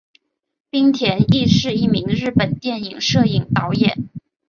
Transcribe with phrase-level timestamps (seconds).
[0.71, 4.09] 滨田毅是一名日本电影摄影导演。